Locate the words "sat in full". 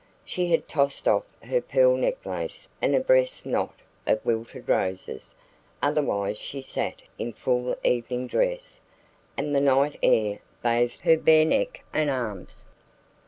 6.59-7.77